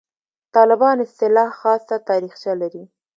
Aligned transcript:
«طالبان» 0.55 0.97
اصطلاح 1.05 1.49
خاصه 1.61 1.95
تاریخچه 2.09 2.51
لري. 2.61 2.83